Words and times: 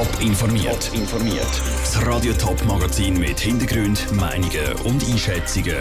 Top 0.00 0.22
informiert. 0.22 0.90
informiert. 0.94 1.62
Das 1.82 2.06
Radio 2.06 2.32
Top 2.32 2.64
Magazin 2.64 3.18
mit 3.18 3.38
Hintergrund, 3.38 4.10
Meinungen 4.14 4.72
und 4.84 5.04
Einschätzungen 5.06 5.76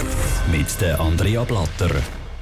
mit 0.51 0.81
der 0.81 0.99
Andrea 0.99 1.45
Blatter. 1.45 1.89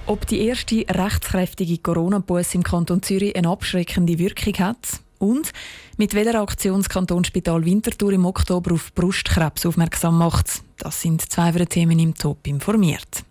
Ob 0.07 0.25
die 0.25 0.41
erste 0.47 0.83
rechtskräftige 0.89 1.77
Corona-Busse 1.77 2.55
im 2.55 2.63
Kanton 2.63 3.03
Zürich 3.03 3.35
eine 3.35 3.49
abschreckende 3.49 4.17
Wirkung 4.17 4.55
hat 4.55 5.01
und 5.19 5.53
mit 5.97 6.15
welcher 6.15 6.41
Aktion 6.41 6.79
das 6.79 6.89
Kantonsspital 6.89 7.63
Winterthur 7.63 8.11
im 8.11 8.25
Oktober 8.25 8.73
auf 8.73 8.91
Brustkrebs 8.95 9.67
aufmerksam 9.67 10.17
macht, 10.17 10.63
das 10.79 10.99
sind 10.99 11.31
zwei 11.31 11.51
Themen 11.51 11.99
im 11.99 12.15
Top 12.15 12.47
informiert. 12.47 13.23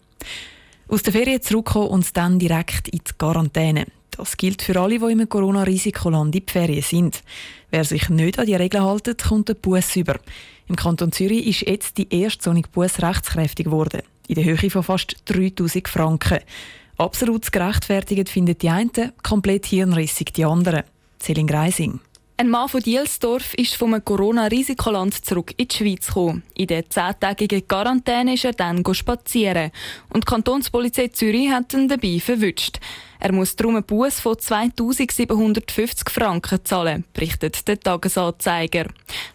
Aus 0.86 1.02
der 1.02 1.12
Ferien 1.12 1.42
zurückkommen 1.42 1.88
und 1.88 2.16
dann 2.16 2.38
direkt 2.38 2.90
in 2.90 3.00
die 3.00 3.12
Quarantäne. 3.18 3.86
Das 4.16 4.36
gilt 4.36 4.62
für 4.62 4.80
alle, 4.80 4.98
die 4.98 5.12
im 5.12 5.28
Corona-Risikoland 5.28 6.34
in 6.34 6.40
die 6.40 6.50
Ferien 6.50 6.82
sind. 6.82 7.22
Wer 7.70 7.84
sich 7.84 8.08
nicht 8.08 8.38
an 8.38 8.46
die 8.46 8.54
Regeln 8.54 8.84
hält, 8.86 9.22
kommt 9.22 9.50
einen 9.50 9.60
Bus 9.60 9.94
über. 9.96 10.16
Im 10.68 10.76
Kanton 10.76 11.12
Zürich 11.12 11.46
ist 11.46 11.68
jetzt 11.68 11.98
die 11.98 12.08
erste 12.12 12.44
Sonic 12.44 12.72
Bus 12.72 13.02
rechtskräftig 13.02 13.66
geworden. 13.66 14.02
In 14.26 14.36
der 14.36 14.44
Höhe 14.44 14.70
von 14.70 14.82
fast 14.82 15.16
3000 15.26 15.86
Franken. 15.88 16.38
Absolut 16.96 17.52
gerechtfertigt 17.52 18.30
finden 18.30 18.56
die 18.56 18.70
einen, 18.70 19.12
komplett 19.22 19.66
hirnrissig 19.66 20.32
die 20.32 20.46
anderen. 20.46 20.84
Celine 21.20 21.50
Greising. 21.50 22.00
Ein 22.38 22.50
Mann 22.50 22.68
von 22.68 22.82
Dielsdorf 22.82 23.54
ist 23.54 23.76
vom 23.76 24.04
Corona-Risikoland 24.04 25.24
zurück 25.24 25.54
in 25.56 25.68
die 25.68 25.74
Schweiz 25.74 26.08
gekommen. 26.08 26.42
In 26.54 26.66
der 26.66 26.90
zehntägigen 26.90 27.66
Quarantäne 27.66 28.34
ist 28.34 28.44
er 28.44 28.52
dann 28.52 28.84
spazieren. 28.92 29.70
Und 30.10 30.24
die 30.24 30.30
Kantonspolizei 30.30 31.08
Zürich 31.08 31.48
hat 31.48 31.72
ihn 31.72 31.88
dabei 31.88 32.20
verwünscht. 32.20 32.78
Er 33.20 33.32
muss 33.32 33.56
darum 33.56 33.76
einen 33.76 33.84
Buß 33.84 34.20
von 34.20 34.38
2750 34.38 36.10
Franken 36.10 36.62
zahlen, 36.62 37.04
berichtet 37.14 37.66
der 37.66 37.80
Tagesanzeiger. 37.80 38.88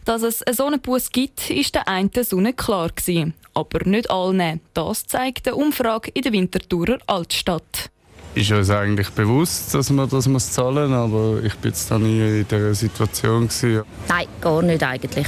Dass 0.05 0.22
es 0.22 0.44
so 0.52 0.68
einen 0.68 0.80
Buß 0.80 1.12
gibt, 1.12 1.49
ist 1.49 1.74
der 1.74 1.88
einen 1.88 2.12
Sonne 2.22 2.54
klar 2.54 2.90
gewesen. 2.90 3.34
Aber 3.55 3.84
nicht 3.84 4.12
allen. 4.12 4.62
Das 4.76 5.08
zeigt 5.08 5.48
eine 5.48 5.55
Umfrage 5.55 6.12
in 6.12 6.21
der 6.21 6.34
Winterthurer 6.34 6.99
Altstadt 7.08 7.90
ist 8.34 8.51
uns 8.51 8.70
eigentlich 8.70 9.10
bewusst, 9.10 9.74
dass 9.74 9.90
wir 9.91 10.07
das 10.07 10.27
muss 10.27 10.51
zahlen 10.51 10.93
aber 10.93 11.41
ich 11.43 11.55
bin 11.55 11.71
jetzt 11.71 11.91
nie 11.91 12.40
in 12.40 12.48
dieser 12.48 12.74
Situation. 12.74 13.48
Gewesen. 13.48 13.84
Nein, 14.07 14.27
gar 14.40 14.62
nicht 14.62 14.84
eigentlich. 14.84 15.27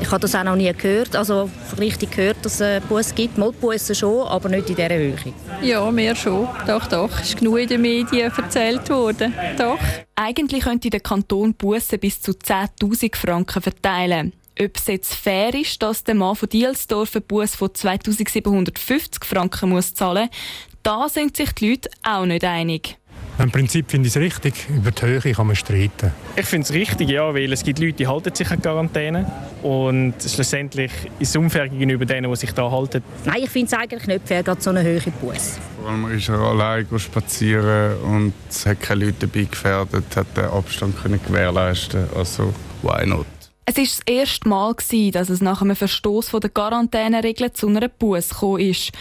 Ich 0.00 0.10
habe 0.10 0.20
das 0.20 0.34
auch 0.34 0.44
noch 0.44 0.56
nie 0.56 0.72
gehört, 0.72 1.14
also 1.14 1.50
richtig 1.78 2.12
gehört, 2.12 2.38
dass 2.42 2.60
es 2.60 2.82
Bus 2.84 3.14
gibt. 3.14 3.36
Mal 3.36 3.52
Busse 3.52 3.94
schon, 3.94 4.26
aber 4.26 4.48
nicht 4.48 4.70
in 4.70 4.76
dieser 4.76 4.94
Höhe. 4.94 5.14
Ja, 5.60 5.90
mehr 5.90 6.16
schon. 6.16 6.48
Doch, 6.66 6.86
doch. 6.86 7.20
Ist 7.20 7.36
genug 7.36 7.58
in 7.58 7.68
den 7.68 7.82
Medien 7.82 8.32
erzählt 8.34 8.88
worden. 8.88 9.34
Doch. 9.58 9.78
Eigentlich 10.16 10.64
könnte 10.64 10.88
der 10.88 11.00
Kanton 11.00 11.52
Busse 11.52 11.98
bis 11.98 12.20
zu 12.20 12.32
10'000 12.32 13.14
Franken 13.14 13.60
verteilen. 13.60 14.32
Ob 14.58 14.76
es 14.76 14.86
jetzt 14.86 15.14
fair 15.14 15.54
ist, 15.54 15.82
dass 15.82 16.04
der 16.04 16.14
Mann 16.14 16.34
von 16.34 16.48
Dielsdorf 16.48 17.16
einen 17.16 17.24
Bus 17.26 17.54
von 17.54 17.74
2750 17.74 19.24
Franken 19.24 19.70
muss 19.70 19.94
zahlen 19.94 20.28
muss, 20.28 20.69
da 20.82 21.08
sind 21.08 21.36
sich 21.36 21.52
die 21.52 21.70
Leute 21.70 21.90
auch 22.02 22.26
nicht 22.26 22.44
einig. 22.44 22.96
Im 23.38 23.50
Prinzip 23.50 23.90
finde 23.90 24.06
ich 24.06 24.14
es 24.14 24.20
richtig. 24.20 24.68
Über 24.68 24.90
die 24.90 25.02
Höhe 25.02 25.32
kann 25.32 25.46
man 25.46 25.56
streiten. 25.56 26.12
Ich 26.36 26.44
finde 26.44 26.66
es 26.66 26.74
richtig, 26.74 27.08
ja, 27.08 27.32
weil 27.32 27.50
es 27.50 27.62
gibt 27.62 27.78
Leute, 27.78 27.94
die 27.94 28.06
halten 28.06 28.34
sich 28.34 28.50
an 28.50 28.60
Quarantäne 28.60 29.30
und 29.62 30.14
schlussendlich 30.20 30.92
ist 31.18 31.30
es 31.30 31.36
unfair 31.36 31.68
gegenüber 31.70 32.04
denen, 32.04 32.30
die 32.30 32.36
sich 32.36 32.52
da 32.52 32.70
halten. 32.70 33.02
Nein, 33.24 33.42
ich 33.42 33.48
finde 33.48 33.68
es 33.68 33.72
eigentlich 33.72 34.06
nicht 34.06 34.28
fair, 34.28 34.42
gerade 34.42 34.60
so 34.60 34.68
eine 34.68 34.82
Höhe 34.82 35.00
Bus. 35.22 35.58
Vor 35.80 35.90
allem 35.90 36.10
ist 36.10 36.28
er 36.28 36.38
allein 36.38 36.86
spazieren 36.98 37.96
und 38.02 38.34
es 38.50 38.66
hat 38.66 38.80
keine 38.80 39.06
Leute 39.06 39.26
dabei 39.26 39.44
gefährdet, 39.44 40.04
hat 40.14 40.36
den 40.36 40.44
Abstand 40.44 41.02
können 41.02 41.20
gewährleisten. 41.26 42.08
Also, 42.14 42.52
why 42.82 43.06
not? 43.06 43.26
Es 43.64 43.76
war 43.76 43.84
das 43.84 44.00
erste 44.04 44.48
Mal, 44.48 44.74
dass 45.12 45.30
es 45.30 45.40
nach 45.40 45.62
einem 45.62 45.76
Verstoß 45.76 46.30
der 46.30 46.50
Quarantäneregeln 46.50 47.54
zu 47.54 47.68
einer 47.68 47.88
Buß 47.88 48.30
gekommen 48.30 48.60
ist 48.60 48.92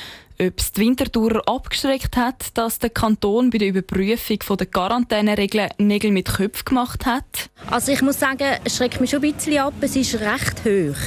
ob 0.41 0.59
es 0.59 0.71
die 0.71 0.81
Winterthurer 0.81 1.41
abgeschreckt 1.47 2.15
hat, 2.15 2.57
dass 2.57 2.79
der 2.79 2.89
Kanton 2.89 3.49
bei 3.49 3.57
der 3.57 3.67
Überprüfung 3.69 4.39
der 4.57 4.67
Quarantäneregeln 4.67 5.69
Nägel 5.77 6.11
mit 6.11 6.33
Köpfen 6.33 6.65
gemacht 6.65 7.05
hat? 7.05 7.49
Also 7.69 7.91
ich 7.91 8.01
muss 8.01 8.19
sagen, 8.19 8.45
es 8.63 8.77
schreckt 8.77 9.01
mich 9.01 9.09
schon 9.09 9.23
ein 9.23 9.33
bisschen 9.33 9.57
ab. 9.57 9.73
Es 9.81 9.95
ist 9.95 10.15
recht 10.15 10.63
hoch. 10.65 10.97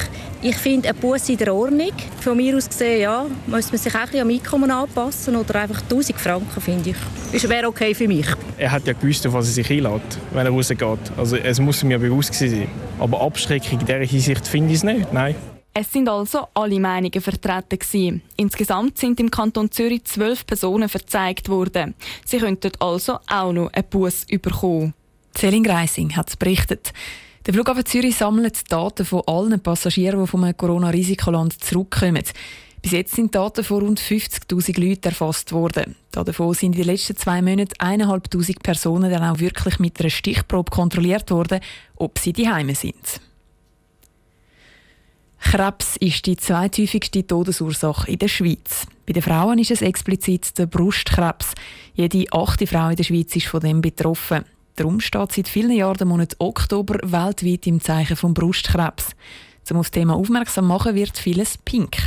Ich 0.41 0.55
finde 0.57 0.89
ein 0.89 0.95
Bus 0.95 1.29
in 1.29 1.37
der 1.37 1.53
Ordnung. 1.53 1.93
Von 2.19 2.37
mir 2.37 2.55
aus 2.55 2.69
gesehen, 2.69 3.01
ja, 3.01 3.25
muss 3.47 3.71
man 3.71 3.79
sich 3.79 3.95
auch 3.95 3.99
ein 3.99 4.05
bisschen 4.07 4.21
am 4.21 4.29
Einkommen 4.29 4.71
anpassen 4.71 5.35
oder 5.35 5.61
einfach 5.61 5.81
1000 5.81 6.19
Franken, 6.19 6.61
finde 6.61 6.91
ich. 6.91 6.97
Das 7.31 7.49
wäre 7.49 7.67
okay 7.67 7.95
für 7.95 8.07
mich. 8.07 8.27
Er 8.57 8.71
hat 8.71 8.85
ja 8.85 8.93
gewusst, 8.93 9.25
auf 9.25 9.33
was 9.33 9.47
er 9.47 9.53
sich 9.53 9.71
einlädt, 9.71 10.01
wenn 10.31 10.45
er 10.45 10.51
rausgeht. 10.51 10.99
Also 11.17 11.37
es 11.37 11.59
muss 11.59 11.81
ihm 11.81 11.91
ja 11.91 11.97
bewusst 11.97 12.33
sein. 12.35 12.67
Aber 12.99 13.21
Abschreckung 13.21 13.79
in 13.79 13.85
dieser 13.85 13.99
Hinsicht 13.99 14.45
finde 14.45 14.69
ich 14.69 14.77
es 14.77 14.83
nicht, 14.83 15.11
nein. 15.11 15.35
Es 15.75 15.91
sind 15.91 16.07
also 16.07 16.47
alle 16.53 16.79
Meinungen 16.79 17.19
vertreten 17.19 17.79
gewesen. 17.79 18.21
Insgesamt 18.37 18.99
sind 18.99 19.19
im 19.19 19.31
Kanton 19.31 19.71
Zürich 19.71 20.03
zwölf 20.03 20.45
Personen 20.45 20.87
verzeigt 20.87 21.49
worden. 21.49 21.95
Sie 22.25 22.37
könnten 22.37 22.73
also 22.79 23.17
auch 23.27 23.51
noch 23.51 23.73
einen 23.73 23.89
Bus 23.89 24.23
überkommen. 24.29 24.93
Celine 25.35 25.67
Greising 25.67 26.15
hat 26.15 26.29
es 26.29 26.37
berichtet. 26.37 26.93
Der 27.47 27.55
Flughafen 27.55 27.85
Zürich 27.87 28.15
sammelt 28.15 28.71
Daten 28.71 29.03
von 29.03 29.23
allen 29.25 29.59
Passagieren, 29.59 30.21
die 30.21 30.27
vom 30.27 30.55
Corona-Risikoland 30.55 31.63
zurückkommen. 31.63 32.23
Bis 32.83 32.91
jetzt 32.91 33.15
sind 33.15 33.33
Daten 33.33 33.63
von 33.63 33.81
rund 33.81 33.99
50.000 33.99 34.79
Leuten 34.79 35.05
erfasst 35.05 35.53
worden. 35.53 35.95
Davon 36.11 36.53
sind 36.53 36.73
in 36.73 36.83
den 36.83 36.85
letzten 36.85 37.17
zwei 37.17 37.41
Monaten 37.41 37.73
1'500 37.79 38.61
Personen 38.61 39.09
dann 39.09 39.23
auch 39.23 39.39
wirklich 39.39 39.79
mit 39.79 39.99
einer 39.99 40.11
Stichprobe 40.11 40.69
kontrolliert 40.69 41.31
worden, 41.31 41.61
ob 41.95 42.19
sie 42.19 42.33
die 42.33 42.47
Heime 42.47 42.75
sind. 42.75 43.21
Krebs 45.43 45.97
ist 45.97 46.25
die 46.25 46.37
zweithäufigste 46.37 47.27
Todesursache 47.27 48.09
in 48.09 48.17
der 48.17 48.27
Schweiz. 48.27 48.87
Bei 49.05 49.13
den 49.13 49.21
Frauen 49.21 49.59
ist 49.59 49.69
es 49.69 49.83
explizit 49.83 50.57
der 50.57 50.65
Brustkrebs. 50.65 51.53
Jede 51.93 52.25
achte 52.31 52.65
Frau 52.65 52.89
in 52.89 52.95
der 52.95 53.03
Schweiz 53.03 53.35
ist 53.35 53.47
von 53.47 53.59
dem 53.59 53.81
betroffen. 53.81 54.45
Darum 54.77 54.99
steht 54.99 55.33
seit 55.33 55.47
vielen 55.47 55.73
Jahren 55.73 55.97
der 55.97 56.07
Monat 56.07 56.35
Oktober 56.39 56.97
weltweit 57.03 57.67
im 57.67 57.81
Zeichen 57.81 58.15
vom 58.15 58.33
Brustkrebs. 58.33 59.09
Zum 59.63 59.77
auf 59.77 59.87
das 59.87 59.91
Thema 59.91 60.15
aufmerksam 60.15 60.65
machen 60.65 60.95
wird 60.95 61.17
vieles 61.17 61.57
pink. 61.59 61.97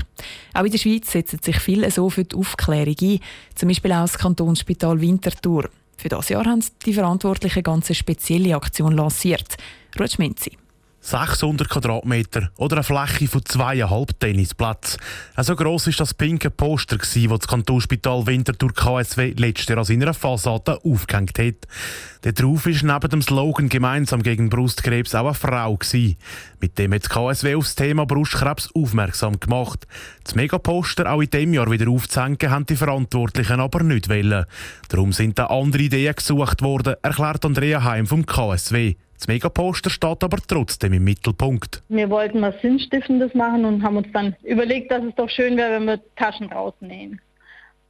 Auch 0.54 0.64
in 0.64 0.72
der 0.72 0.78
Schweiz 0.78 1.12
setzen 1.12 1.38
sich 1.40 1.58
viele 1.60 1.90
so 1.90 2.10
für 2.10 2.24
die 2.24 2.34
Aufklärung 2.34 2.96
ein, 3.00 3.20
zum 3.54 3.68
Beispiel 3.68 3.92
auch 3.92 4.02
das 4.02 4.18
Kantonsspital 4.18 5.00
Winterthur. 5.00 5.68
Für 5.98 6.08
das 6.08 6.30
Jahr 6.30 6.46
haben 6.46 6.64
die 6.84 6.94
Verantwortlichen 6.94 7.58
eine 7.58 7.62
ganz 7.62 7.94
spezielle 7.94 8.56
Aktion 8.56 8.96
lanciert. 8.96 9.56
Rutsch 10.00 10.18
Menzi. 10.18 10.52
600 11.06 11.68
Quadratmeter 11.68 12.50
oder 12.56 12.78
eine 12.78 12.82
Fläche 12.82 13.28
von 13.28 13.44
zweieinhalb 13.44 14.18
Tennisplätzen. 14.18 14.98
So 15.38 15.54
gross 15.54 15.86
war 15.86 15.94
das 15.96 16.14
pinke 16.14 16.50
Poster, 16.50 16.96
das 16.96 17.14
das 17.14 17.46
Kantonsspital 17.46 18.26
Winterthur 18.26 18.72
KSW 18.74 19.34
letztes 19.36 19.68
Jahr 19.68 19.78
an 19.78 19.84
seiner 19.84 20.12
Fassade 20.14 20.80
aufgehängt 20.84 21.38
hat. 21.38 22.34
Darauf 22.34 22.66
war 22.66 22.94
neben 22.94 23.10
dem 23.10 23.22
Slogan 23.22 23.68
«Gemeinsam 23.68 24.20
gegen 24.20 24.48
Brustkrebs» 24.48 25.14
auch 25.14 25.26
eine 25.26 25.34
Frau. 25.34 25.76
Gewesen. 25.76 26.16
Mit 26.60 26.76
dem 26.76 26.92
hat 26.92 27.04
das 27.04 27.10
KSW 27.10 27.54
auf 27.54 27.64
das 27.64 27.76
Thema 27.76 28.04
Brustkrebs 28.04 28.70
aufmerksam 28.74 29.38
gemacht. 29.38 29.86
Das 30.24 30.34
Megaposter 30.34 31.12
auch 31.12 31.20
in 31.20 31.30
diesem 31.30 31.54
Jahr 31.54 31.70
wieder 31.70 31.88
aufzuhängen, 31.88 32.50
haben 32.50 32.66
die 32.66 32.74
Verantwortlichen 32.74 33.60
aber 33.60 33.84
nicht 33.84 34.08
wollen. 34.08 34.44
Darum 34.88 35.12
sind 35.12 35.38
da 35.38 35.46
andere 35.46 35.84
Ideen 35.84 36.16
gesucht 36.16 36.62
worden, 36.62 36.96
erklärt 37.00 37.44
Andrea 37.44 37.84
Heim 37.84 38.08
vom 38.08 38.26
KSW. 38.26 38.96
Das 39.18 39.28
Megaposter 39.28 39.90
steht 39.90 40.22
aber 40.22 40.38
trotzdem 40.46 40.92
im 40.92 41.04
Mittelpunkt. 41.04 41.82
Wir 41.88 42.10
wollten 42.10 42.42
was 42.42 42.60
Sinnstiftendes 42.60 43.34
machen 43.34 43.64
und 43.64 43.82
haben 43.82 43.96
uns 43.96 44.08
dann 44.12 44.36
überlegt, 44.42 44.90
dass 44.90 45.02
es 45.04 45.14
doch 45.14 45.30
schön 45.30 45.56
wäre, 45.56 45.72
wenn 45.72 45.86
wir 45.86 46.00
Taschen 46.16 46.52
rausnehmen. 46.52 47.20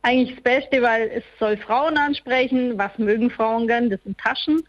Eigentlich 0.02 0.36
das 0.36 0.44
Beste, 0.44 0.82
weil 0.82 1.10
es 1.12 1.24
soll 1.40 1.56
Frauen 1.56 1.98
ansprechen. 1.98 2.78
Was 2.78 2.96
mögen 2.96 3.28
Frauen 3.30 3.66
gern? 3.66 3.90
Das 3.90 4.00
sind 4.04 4.16
Taschen. 4.18 4.62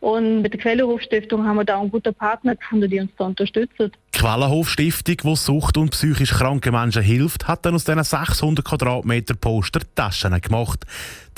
Und 0.00 0.42
mit 0.42 0.52
der 0.54 0.60
Quellenhof-Stiftung 0.60 1.44
haben 1.46 1.56
wir 1.56 1.64
da 1.64 1.80
einen 1.80 1.90
guten 1.90 2.14
Partner 2.14 2.54
gefunden, 2.54 2.88
die 2.88 3.00
uns 3.00 3.10
da 3.18 3.26
unterstützt. 3.26 3.74
Die 4.18 4.24
Quellenhof-Stiftung, 4.24 5.16
die 5.22 5.36
Sucht- 5.36 5.76
und 5.76 5.90
psychisch 5.90 6.32
kranken 6.32 6.72
Menschen 6.72 7.02
hilft, 7.02 7.46
hat 7.46 7.64
dann 7.64 7.76
aus 7.76 7.84
diesen 7.84 8.02
600 8.02 8.64
Quadratmeter 8.64 9.36
Poster 9.36 9.80
Taschen 9.94 10.40
gemacht. 10.40 10.84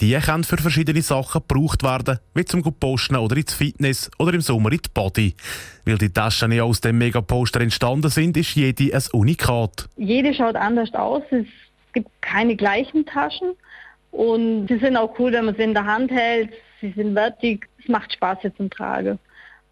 Die 0.01 0.15
können 0.15 0.45
für 0.45 0.57
verschiedene 0.57 1.03
Sachen 1.03 1.43
gebraucht 1.47 1.83
werden, 1.83 2.21
wie 2.33 2.45
zum 2.47 2.63
Posten 2.63 3.17
oder 3.17 3.37
ins 3.37 3.53
Fitness 3.53 4.11
oder 4.19 4.33
im 4.33 4.41
Sommer 4.41 4.73
in 4.73 4.79
die 4.79 4.89
Body. 4.95 5.35
Weil 5.85 5.99
die 5.99 6.09
Taschen 6.09 6.53
ja 6.53 6.63
aus 6.63 6.81
dem 6.81 6.97
Megaposter 6.97 7.61
entstanden 7.61 8.09
sind, 8.09 8.39
ist 8.39 8.55
jede 8.55 8.95
ein 8.95 9.03
Unikat. 9.13 9.87
Jede 9.99 10.33
schaut 10.33 10.57
anders 10.57 10.95
aus. 10.95 11.23
Es 11.31 11.45
gibt 11.93 12.09
keine 12.23 12.57
gleichen 12.57 13.05
Taschen. 13.05 13.51
Und 14.11 14.69
sie 14.69 14.79
sind 14.79 14.97
auch 14.97 15.19
cool, 15.19 15.33
wenn 15.33 15.45
man 15.45 15.55
sie 15.55 15.65
in 15.65 15.75
der 15.75 15.85
Hand 15.85 16.11
hält. 16.11 16.49
Sie 16.81 16.93
sind 16.93 17.15
wertig. 17.15 17.69
Es 17.79 17.89
macht 17.89 18.11
Spaß 18.15 18.39
jetzt 18.43 18.57
zum 18.57 18.71
Tragen. 18.71 19.19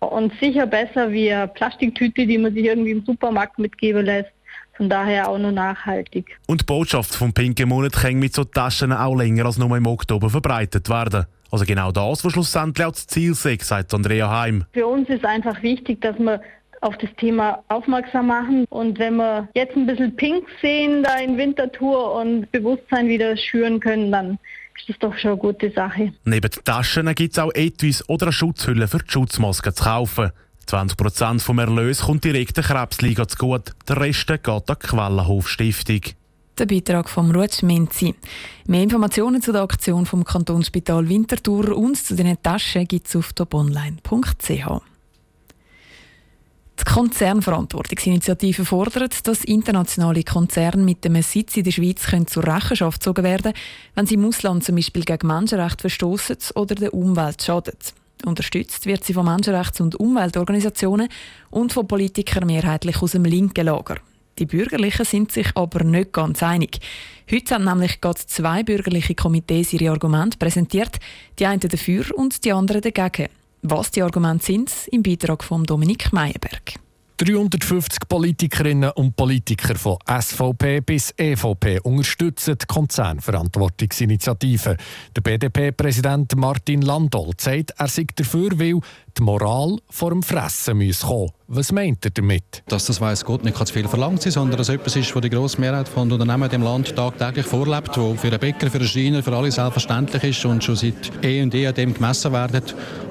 Und 0.01 0.33
sicher 0.41 0.67
besser 0.67 1.11
wie 1.11 1.33
eine 1.33 1.49
Plastiktüte, 1.49 2.27
die 2.27 2.39
man 2.39 2.55
sich 2.55 2.65
irgendwie 2.65 2.93
im 2.93 3.05
Supermarkt 3.05 3.59
mitgeben 3.59 4.05
lässt. 4.05 4.31
Von 4.77 4.89
daher 4.89 5.29
auch 5.29 5.39
noch 5.39 5.51
nachhaltig. 5.51 6.39
Und 6.47 6.61
die 6.61 6.65
Botschaft 6.65 7.13
vom 7.13 7.33
Pinken 7.33 7.69
Monat 7.69 7.95
kann 7.95 8.15
mit 8.15 8.33
so 8.33 8.45
Taschen 8.45 8.93
auch 8.93 9.17
länger 9.17 9.47
als 9.47 9.59
nur 9.59 9.77
im 9.77 9.87
Oktober 9.87 10.31
verbreitet 10.31 10.89
werden. 10.89 11.27
Also 11.51 11.65
genau 11.65 11.91
das, 11.91 12.25
was 12.25 12.33
schlussendlich 12.33 12.87
auch 12.87 12.93
das 12.93 13.09
Ziel 13.09 13.33
ist, 13.33 13.43
sagt 13.65 13.93
Andrea 13.93 14.31
Heim. 14.31 14.67
Für 14.73 14.87
uns 14.87 15.09
ist 15.09 15.25
einfach 15.25 15.63
wichtig, 15.63 16.01
dass 16.01 16.17
man 16.19 16.39
auf 16.81 16.97
das 16.99 17.11
Thema 17.17 17.65
aufmerksam 17.69 18.29
machen. 18.29 18.67
Und 18.71 18.99
wenn 18.99 19.17
wir 19.17 19.49
jetzt 19.55 19.77
ein 19.77 19.87
bisschen 19.87 20.15
Pink 20.15 20.47
sehen 20.61 21.03
da 21.03 21.19
in 21.19 21.37
Winterthur 21.37 22.15
und 22.15 22.51
Bewusstsein 22.53 23.09
wieder 23.09 23.37
schüren 23.37 23.81
können, 23.81 24.13
dann 24.13 24.39
ist 24.81 24.89
das 24.89 24.99
doch 24.99 25.17
schon 25.17 25.33
eine 25.33 25.41
gute 25.41 25.71
Sache. 25.71 26.13
Neben 26.25 26.51
den 26.51 26.65
Taschen 26.65 27.15
gibt 27.15 27.33
es 27.33 27.39
auch 27.39 27.53
Etwas 27.55 28.09
oder 28.09 28.27
eine 28.27 28.33
Schutzhülle 28.33 28.89
für 28.89 28.99
die 28.99 29.11
Schutzmaske 29.11 29.73
zu 29.73 29.85
kaufen. 29.85 30.31
20% 30.69 31.41
vom 31.41 31.59
Erlös 31.59 32.03
kommt 32.03 32.25
direkt 32.25 32.57
der 32.57 32.65
Krebsliga 32.65 33.27
zu 33.27 33.39
gut, 33.39 33.73
der 33.89 34.01
Rest 34.01 34.27
geht 34.27 34.49
an 34.49 34.63
die 34.69 34.75
Quellenhof 34.75 35.49
Stiftung. 35.49 36.01
Der 36.59 36.67
Beitrag 36.67 37.09
von 37.09 37.31
Ruth 37.31 37.63
Menzi. 37.63 38.15
Mehr 38.67 38.83
Informationen 38.83 39.41
zu 39.41 39.53
der 39.53 39.63
Aktion 39.63 40.07
vom 40.07 40.25
Kantonsspital 40.25 41.09
Winterthur 41.09 41.77
und 41.77 41.97
zu 41.97 42.17
den 42.17 42.37
Taschen 42.43 42.87
gibt 42.87 43.07
es 43.07 43.17
auf 43.17 43.33
toponline.ch. 43.33 44.83
Die 46.81 46.85
Konzernverantwortungsinitiative 46.85 48.65
fordert, 48.65 49.27
dass 49.27 49.45
internationale 49.45 50.23
Konzerne 50.23 50.83
mit 50.83 51.05
einem 51.05 51.23
Sitz 51.23 51.57
in 51.57 51.65
der 51.65 51.73
Schweiz 51.73 52.07
können 52.07 52.27
zur 52.27 52.47
Rechenschaft 52.47 53.01
gezogen 53.01 53.25
werden 53.25 53.53
wenn 53.95 54.07
sie 54.07 54.15
im 54.15 54.25
Ausland 54.25 54.63
zum 54.63 54.77
Beispiel 54.77 55.03
gegen 55.03 55.27
Menschenrechte 55.27 55.83
verstoßen 55.83 56.37
oder 56.55 56.75
der 56.77 56.95
Umwelt 56.95 57.43
schaden. 57.43 57.75
Unterstützt 58.25 58.87
wird 58.87 59.05
sie 59.05 59.15
von 59.15 59.27
Menschenrechts- 59.27 59.81
und 59.81 59.97
Umweltorganisationen 59.97 61.09
und 61.51 61.73
von 61.73 61.89
Politikern 61.89 62.47
mehrheitlich 62.47 63.03
aus 63.03 63.13
dem 63.13 63.25
linken 63.25 63.67
Lager. 63.67 63.97
Die 64.39 64.47
Bürgerlichen 64.47 65.05
sind 65.05 65.33
sich 65.33 65.49
aber 65.57 65.83
nicht 65.83 66.13
ganz 66.13 66.43
einig. 66.45 66.79
Heute 67.31 67.55
haben 67.55 67.65
nämlich 67.65 68.01
gerade 68.01 68.21
zwei 68.27 68.63
bürgerliche 68.63 69.17
Komitees 69.17 69.73
ihre 69.73 69.91
Argumente 69.91 70.39
präsentiert, 70.39 70.99
die 71.39 71.47
einen 71.47 71.61
dafür 71.61 72.05
und 72.17 72.45
die 72.45 72.53
anderen 72.53 72.83
dagegen. 72.83 73.29
Was 73.63 73.91
die 73.91 74.03
Argumente 74.03 74.45
sind, 74.45 74.71
im 74.93 75.03
Beitrag 75.03 75.43
von 75.43 75.65
Dominik 75.65 76.13
Meyerberg. 76.13 76.79
350 77.19 78.09
Politikerinnen 78.09 78.91
und 78.93 79.15
Politiker 79.17 79.75
von 79.75 79.99
SVP 80.07 80.81
bis 80.81 81.13
EVP 81.17 81.81
unterstützen 81.81 82.57
die 82.63 82.67
Konzernverantwortungsinitiative. 82.67 84.77
Der 85.17 85.21
BDP-Präsident 85.21 86.37
Martin 86.37 86.83
Landolt 86.83 87.41
sagt, 87.41 87.73
er 87.77 87.89
sei 87.89 88.07
dafür, 88.15 88.57
weil 88.61 88.79
die 89.17 89.23
Moral 89.23 89.79
vor 89.91 90.11
dem 90.11 90.23
Fressen 90.23 90.93
kommen. 91.01 91.33
Was 91.51 91.73
meint 91.73 92.05
er 92.05 92.11
damit? 92.11 92.63
Dass 92.67 92.85
das 92.85 93.01
weiß 93.01 93.25
Gott 93.25 93.43
nicht 93.43 93.57
zu 93.57 93.73
viel 93.73 93.89
verlangt 93.89 94.27
ist, 94.27 94.35
sondern 94.35 94.59
dass 94.59 94.69
etwas 94.69 94.97
ist, 94.97 95.15
was 95.15 95.23
die 95.23 95.31
grosse 95.31 95.59
Mehrheit 95.59 95.89
von 95.89 96.13
Unternehmen 96.13 96.51
im 96.51 96.61
Land 96.61 96.95
tagtäglich 96.95 97.47
vorlebt, 97.47 97.97
wo 97.97 98.15
für 98.17 98.27
einen 98.29 98.39
Bäcker, 98.39 98.69
für 98.71 98.77
einen 98.77 98.87
Schreiner, 98.87 99.23
für 99.23 99.35
alle 99.35 99.51
selbstverständlich 99.51 100.25
ist 100.25 100.45
und 100.45 100.63
schon 100.63 100.77
seit 100.77 101.11
eh 101.25 101.43
und 101.43 101.55
eh 101.55 101.67
an 101.67 101.73
dem 101.73 101.95
gemessen 101.95 102.35
werden. 102.35 102.63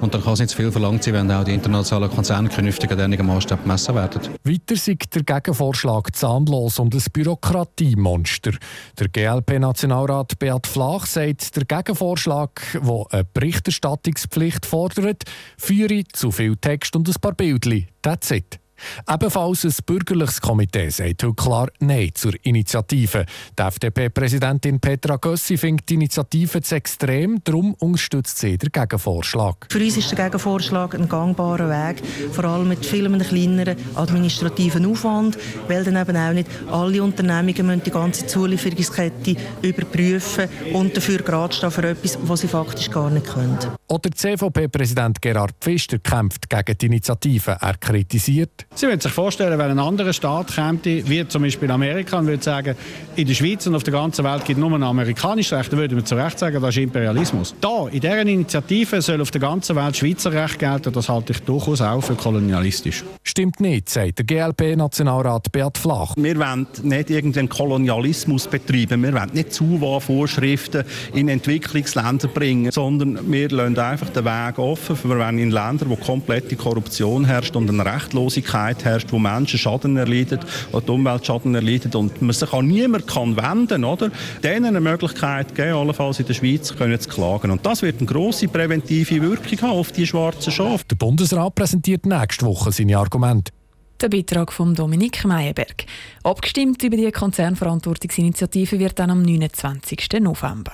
Und 0.01 0.13
dann 0.13 0.23
kann 0.23 0.33
es 0.33 0.39
nicht 0.39 0.51
zu 0.51 0.57
viel 0.57 0.71
verlangt 0.71 1.03
sein, 1.03 1.15
wenn 1.15 1.31
auch 1.31 1.45
die 1.45 1.55
internationalen 1.55 2.11
Konzerne 2.11 2.49
künftig 2.49 2.91
an 2.91 3.09
diesen 3.09 3.25
Maßstab 3.25 3.63
gemessen 3.63 3.95
werden. 3.95 4.21
Weiter 4.43 4.75
sieht 4.75 5.15
der 5.15 5.23
Gegenvorschlag 5.23 6.15
zahnlos 6.15 6.77
und 6.77 6.93
ein 6.93 7.03
Bürokratiemonster. 7.11 8.51
Der 8.99 9.07
GLP-Nationalrat 9.07 10.37
Beat 10.37 10.67
Flach 10.67 11.07
sagt, 11.07 11.55
der 11.55 11.65
Gegenvorschlag, 11.65 12.61
der 12.71 13.05
eine 13.09 13.23
Berichterstattungspflicht 13.23 14.67
fordert, 14.67 15.23
führe 15.57 16.03
zu 16.13 16.29
viel 16.29 16.55
Text 16.55 16.95
und 16.95 17.09
ein 17.09 17.15
paar 17.19 17.33
Bildchen. 17.33 17.87
That's 18.07 18.31
it. 18.31 18.57
Ebenfalls 19.05 19.65
ein 19.65 19.73
bürgerliches 19.85 20.39
Komitee 20.39 20.89
sagt 20.89 21.23
heute 21.23 21.33
klar 21.33 21.67
Nein 21.79 22.11
zur 22.13 22.33
Initiative. 22.43 23.25
Die 23.59 23.61
FDP-Präsidentin 23.61 24.79
Petra 24.79 25.17
Gössi 25.17 25.57
findet 25.57 25.89
die 25.89 25.95
Initiative 25.95 26.61
zu 26.61 26.75
extrem, 26.75 27.41
darum 27.43 27.73
unterstützt 27.73 28.37
sie 28.37 28.57
den 28.57 28.71
Gegenvorschlag. 28.71 29.67
Für 29.69 29.79
uns 29.79 29.97
ist 29.97 30.09
der 30.11 30.23
Gegenvorschlag 30.23 30.95
ein 30.95 31.09
gangbarer 31.09 31.69
Weg, 31.69 32.01
vor 32.31 32.45
allem 32.45 32.69
mit 32.69 32.85
viel 32.85 33.09
kleineren 33.19 33.75
administrativen 33.95 34.85
Aufwand, 34.85 35.37
weil 35.67 35.83
dann 35.83 35.97
eben 35.97 36.15
auch 36.15 36.31
nicht 36.31 36.47
alle 36.71 37.03
Unternehmungen 37.03 37.65
müssen 37.65 37.83
die 37.83 37.91
ganze 37.91 38.25
Zulieferungskette 38.25 39.35
überprüfen 39.63 40.47
und 40.71 40.95
dafür 40.95 41.17
gerade 41.17 41.53
stehen 41.53 41.71
für 41.71 41.89
etwas, 41.89 42.17
was 42.21 42.39
sie 42.39 42.47
faktisch 42.47 42.89
gar 42.89 43.09
nicht 43.09 43.25
können. 43.25 43.76
Oder 43.89 44.11
CVP-Präsident 44.11 45.21
Gerhard 45.21 45.53
Pfister 45.61 45.97
kämpft 45.99 46.49
gegen 46.49 46.77
die 46.77 46.85
Initiative. 46.87 47.57
Er 47.61 47.75
kritisiert, 47.75 48.65
Sie 48.75 48.85
können 48.85 48.99
sich 48.99 49.13
vorstellen, 49.13 49.57
wenn 49.57 49.71
ein 49.71 49.79
anderer 49.79 50.11
Staat 50.11 50.53
käme, 50.53 50.77
wie 50.83 51.25
zum 51.25 51.43
Beispiel 51.43 51.71
Amerika, 51.71 52.19
und 52.19 52.27
würde 52.27 52.43
sagen, 52.43 52.75
in 53.15 53.25
der 53.25 53.33
Schweiz 53.33 53.65
und 53.65 53.75
auf 53.75 53.83
der 53.83 53.93
ganzen 53.93 54.25
Welt 54.25 54.43
gibt 54.43 54.59
es 54.59 54.61
nur 54.61 54.73
ein 54.73 54.83
amerikanisches 54.83 55.57
Recht, 55.57 55.71
dann 55.71 55.79
würde 55.79 55.95
man 55.95 56.05
zu 56.05 56.15
Recht 56.15 56.37
sagen, 56.37 56.61
das 56.61 56.75
ist 56.75 56.83
Imperialismus. 56.83 57.55
Da, 57.61 57.87
in 57.87 58.01
dieser 58.01 58.21
Initiative 58.23 59.01
soll 59.01 59.21
auf 59.21 59.31
der 59.31 59.39
ganzen 59.39 59.77
Welt 59.77 59.95
Schweizer 59.95 60.33
Recht 60.33 60.59
gelten, 60.59 60.91
das 60.91 61.07
halte 61.07 61.31
ich 61.31 61.39
durchaus 61.43 61.79
auch 61.79 62.01
für 62.01 62.15
kolonialistisch. 62.15 63.05
Stimmt 63.23 63.61
nicht, 63.61 63.87
sagt 63.87 64.19
der 64.19 64.25
GLP-Nationalrat 64.25 65.49
Beat 65.53 65.77
Flach. 65.77 66.13
Wir 66.17 66.37
wollen 66.37 66.67
nicht 66.83 67.09
irgendeinen 67.09 67.47
Kolonialismus 67.47 68.47
betreiben, 68.47 69.01
wir 69.01 69.13
wollen 69.13 69.31
nicht 69.31 69.53
Zuwahlvorschriften 69.53 70.83
in 71.13 71.29
Entwicklungsländer 71.29 72.27
bringen, 72.27 72.69
sondern 72.73 73.31
wir 73.31 73.47
lassen 73.49 73.76
einfach 73.79 74.09
den 74.09 74.25
Weg 74.25 74.59
offen, 74.59 74.95
für 74.95 75.19
wenn 75.19 75.37
in 75.37 75.51
Ländern, 75.51 75.89
wo 75.89 75.95
komplette 75.95 76.55
Korruption 76.55 77.25
herrscht 77.25 77.55
und 77.55 77.69
eine 77.69 77.85
Rechtlosigkeit 77.85 78.83
herrscht, 78.83 79.11
wo 79.11 79.19
Menschen 79.19 79.59
Schaden 79.59 79.97
erleiden, 79.97 80.39
wo 80.71 80.79
die 80.79 80.91
Umwelt 80.91 81.25
Schaden 81.25 81.55
erleidet 81.55 81.95
und 81.95 82.21
man 82.21 82.33
sich 82.33 82.51
an 82.53 82.67
niemand 82.67 83.07
kann 83.07 83.35
wenden, 83.35 83.83
oder? 83.83 84.11
Denen 84.43 84.65
eine 84.65 84.81
Möglichkeit 84.81 85.55
geben, 85.55 85.73
allenfalls 85.73 86.19
in 86.19 86.25
der 86.25 86.33
Schweiz 86.33 86.75
können 86.75 86.99
zu 86.99 87.09
klagen. 87.09 87.51
Und 87.51 87.65
das 87.65 87.81
wird 87.81 87.97
eine 87.97 88.07
grosse 88.07 88.47
präventive 88.47 89.21
Wirkung 89.21 89.61
haben 89.61 89.77
auf 89.77 89.91
die 89.91 90.07
schwarzen 90.07 90.51
Schafe. 90.51 90.85
Der 90.89 90.95
Bundesrat 90.95 91.55
präsentiert 91.55 92.05
nächste 92.05 92.45
Woche 92.45 92.71
seine 92.71 92.97
Argumente. 92.97 93.51
Der 93.99 94.09
Beitrag 94.09 94.53
von 94.53 94.75
Dominik 94.75 95.25
Meyerberg. 95.25 95.85
Abgestimmt 96.23 96.83
über 96.83 96.97
die 96.97 97.11
Konzernverantwortungsinitiative 97.11 98.77
wird 98.77 98.99
dann 98.99 99.09
am 99.09 99.23
29. 99.23 100.19
November. 100.21 100.73